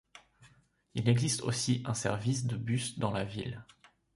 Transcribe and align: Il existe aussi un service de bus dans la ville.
Il 0.95 1.07
existe 1.09 1.43
aussi 1.43 1.83
un 1.85 1.93
service 1.93 2.47
de 2.47 2.57
bus 2.57 2.97
dans 2.97 3.11
la 3.11 3.23
ville. 3.23 3.63